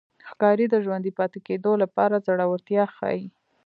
[0.29, 3.25] ښکاري د ژوندي پاتې کېدو لپاره زړورتیا ښيي.